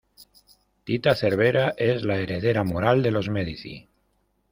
Tita 0.83 1.13
Cervera 1.13 1.75
es 1.77 2.01
la 2.01 2.15
heredera 2.15 2.63
moral 2.63 3.03
de 3.03 3.11
los 3.11 3.29
Medici. 3.29 3.87